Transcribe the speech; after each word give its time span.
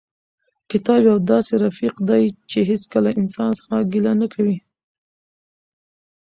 کتاب 0.71 0.99
یو 1.09 1.17
داسې 1.31 1.53
رفیق 1.65 1.95
دی 2.09 2.23
چې 2.49 2.59
هېڅکله 2.69 3.01
له 3.05 3.11
انسان 3.21 3.49
څخه 3.59 3.75
ګیله 3.91 4.13
نه 4.21 4.27
کوي. 4.33 4.57